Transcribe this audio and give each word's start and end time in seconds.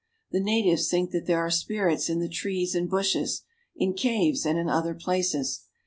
The 0.31 0.39
natives 0.39 0.89
think 0.89 1.11
there 1.11 1.37
are 1.37 1.51
spirits 1.51 2.09
in 2.09 2.17
the 2.17 2.27
trees 2.27 2.73
and 2.73 2.89
bushes, 2.89 3.43
in 3.75 3.93
caves 3.93 4.47
and 4.47 4.67
other 4.67 4.95
places. 4.95 5.65